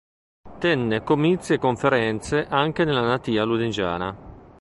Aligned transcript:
Tenne 0.57 1.03
comizi 1.03 1.53
e 1.53 1.57
conferenze 1.59 2.47
anche 2.49 2.85
nella 2.85 3.05
natia 3.05 3.43
Lunigiana. 3.43 4.49